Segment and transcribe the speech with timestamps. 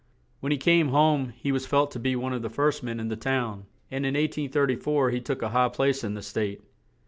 [0.39, 3.09] When he came home he was felt to be one of the first men in
[3.09, 6.63] the town, and in 1834 he took a high place in the state.